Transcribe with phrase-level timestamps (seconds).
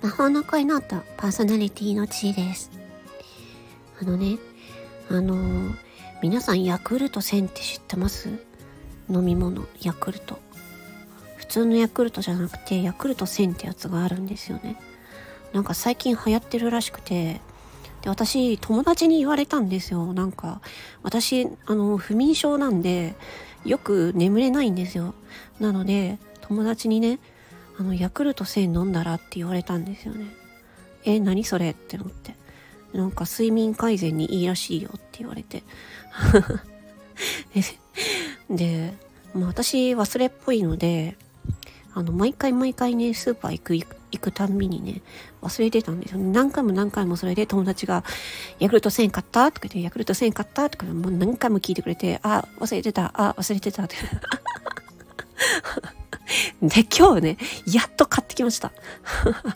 [0.00, 2.70] 魔法の声の音パーソナリティのちーです。
[4.00, 4.38] あのね、
[5.10, 5.74] あのー
[6.20, 8.28] 皆さんヤクルト1000って知ってます？
[9.08, 10.38] 飲み物、ヤクルト。
[11.36, 14.80] 普通のヤクルトじゃなくて、ヤクルト1000ってやつがあるんですよね。
[15.52, 17.40] なんか最近流行ってるらしくて、
[18.02, 20.12] で、私、友達に言われたんですよ。
[20.12, 20.60] なんか、
[21.02, 23.14] 私、あの、不眠症なんで、
[23.64, 25.14] よく眠れないんですよ。
[25.58, 27.18] なので、友達にね、
[27.78, 30.26] あの、ヤクルト1000飲んだらって言われたんですよね。
[31.04, 32.34] え、何それって思って。
[32.92, 35.62] なんか睡眠改善にいいらしいよって言われて。
[38.50, 38.94] で、
[39.34, 41.16] まあ私忘れっぽいので、
[41.94, 43.86] あの、毎回毎回ね、スーパー行く、行
[44.18, 45.02] くたんびにね、
[45.42, 46.18] 忘れてたんですよ。
[46.18, 48.04] 何回も何回もそれで友達が、
[48.58, 49.52] ヤクルト1000買った？
[49.52, 50.70] とか言って、ヤクルト1000買った？
[50.70, 53.96] とか、もう何回も聞いてくれて、あ、忘れてた、あ、忘れてたって。
[56.62, 58.72] で、今日ね、やっと買ってきました。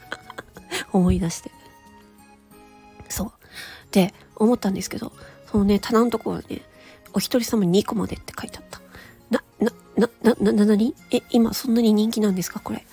[0.93, 1.51] 思い出して。
[3.09, 3.33] そう。
[3.91, 5.13] で、思ったんですけど、
[5.51, 6.63] そのね、棚のとこはね、
[7.13, 8.81] お一人様2個までって書いてあった。
[9.31, 10.95] な、な、な、な、な、な、に？
[11.11, 12.61] え、今そんなに人気なんですか？
[12.61, 12.87] これ。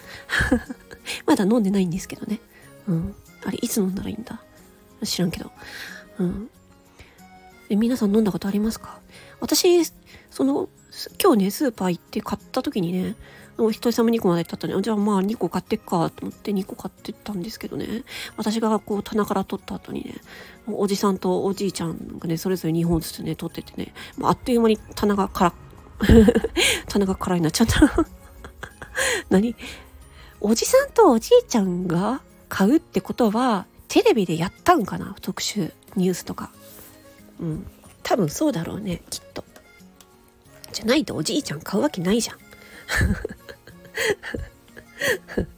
[1.26, 2.40] まだ飲んでないんですけどね。
[2.88, 3.16] うん。
[3.46, 4.42] あれ、いつ飲んだらいいんだ？
[5.04, 5.52] 知らんけど。
[6.18, 6.50] うん。
[7.70, 9.00] え、皆さん飲んだことありますか？
[9.40, 9.86] 私、
[10.32, 10.68] その、
[11.22, 13.16] 今日ね、スーパー行って買った時にね、
[13.58, 14.74] お一人様2個までだったね。
[14.82, 18.04] じゃあまあ2個買ってっかと思って2個買ってったんですけどね。
[18.38, 20.16] 私がこう棚から取った後にね、
[20.68, 25.54] おじさんとおじいちゃんがね、それぞれ2本ずつね、取っててね、もうあっという間に棚が空、
[26.88, 28.06] 棚が空になっちゃった。
[29.30, 29.56] 何？
[30.42, 35.16] おじさんとおじいちゃんが買うってことは、テレビでやったんかな？
[35.22, 36.52] 特集、ニュースとか。
[37.40, 37.68] うん。
[38.04, 39.44] 多分そうだろうね、きっと。
[40.80, 42.38] じゃないとおじいちゃん買うわけないじゃん。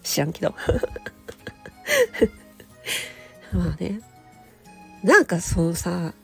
[0.01, 0.55] 知らんけど。
[3.53, 4.01] まあね。
[5.03, 6.15] なんかそうさ、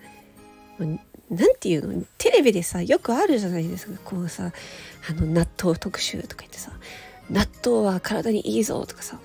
[0.79, 2.03] なんていうの？
[2.17, 3.99] テレビでさ、よくあるじゃないですか。
[4.03, 4.51] こうさ、
[5.09, 6.71] あの、納豆特集とか言ってさ、
[7.29, 9.19] 納豆は体にいいぞとかさ、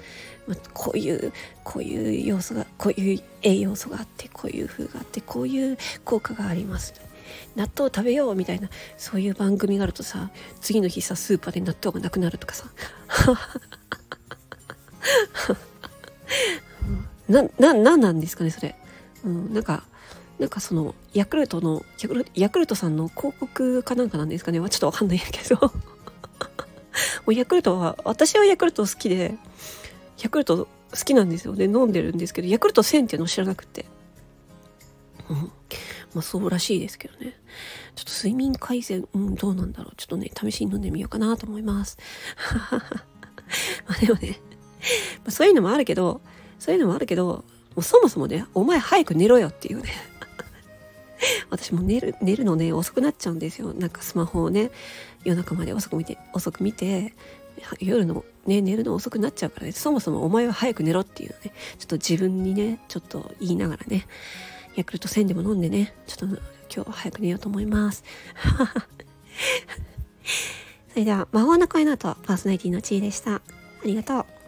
[0.47, 1.33] まあこういう、
[1.65, 6.93] こういう要素が、こういう栄養素があって、こういう風があって、こういう効果があります。
[7.57, 12.67] 納豆食べようみたいな、そういう番組があるとさ、次の日さ、スーパーで納豆がなくなるとかさ。
[17.29, 18.77] な、な、なんなんですかね、それ。
[19.25, 19.85] うん、なんか、
[20.39, 24.61] なんかその、ヤクルトの、ヤクルヤクルトさんの広告かなんかなんですかね。
[24.61, 25.57] まあちょっとわかんないけど。
[25.67, 25.73] も
[27.29, 29.37] うヤクルトは、私はヤクルト好きで、
[30.21, 31.65] ヤクルト好きなんですよね。
[31.65, 33.87] 飲んでるんですけど、ヤクルト1000っていうのを知らなくて。
[35.31, 35.53] うん。
[36.15, 37.39] まあそうらしいですけどね。
[37.95, 39.97] ちょっと睡眠改善、うん、どうなんだろう。
[39.97, 41.99] ちょっとね、試しに飲んでみようかなと思います。
[43.87, 44.39] まあでもね、
[45.19, 46.21] まあ、そういうのもあるけど、
[46.59, 47.45] そういうのもあるけど、も
[47.77, 49.91] うそもそもね、お前早く寝ろよっていうね。
[51.51, 53.73] 私も寝る、寝るのね、遅くなっちゃうんですよ。
[53.73, 54.71] なんかスマホをね、
[55.25, 57.15] 夜中まで遅く見て、遅く見て、
[57.81, 64.07] 夜のね、寝るの遅くなっちゃうからね、そもそもお前は早く寝ろっていうね、ちょっと自分にね、ちょっと言いながらね、
[64.77, 66.37] ヤクルト1000でも飲んでね、ちょっと
[66.75, 68.03] 今日は早く寝ようと思います。
[70.91, 73.37] それでは、魔法の声の後、パーソナリティのちーでした。
[73.37, 73.43] あ
[73.85, 74.42] りがとう。